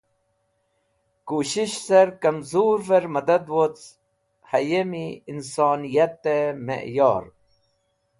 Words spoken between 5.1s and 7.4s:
insoniyat miyor.